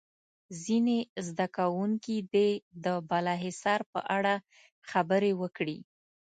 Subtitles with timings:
[0.63, 0.97] ځینې
[1.27, 2.49] زده کوونکي دې
[2.83, 4.33] د بالا حصار په اړه
[4.89, 5.77] خبرې وکړي.